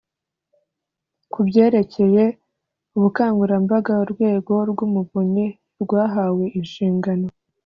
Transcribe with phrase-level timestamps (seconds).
[1.31, 2.23] ku byerekeye
[2.95, 5.47] ubukangurambaga, urwego rw’umuvunyi
[5.83, 7.27] rwahawe inshingano